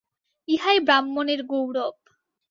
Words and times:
ইহাই 0.47 0.77
ব্রাহ্মণের 0.79 1.41
গৌরব। 1.43 1.95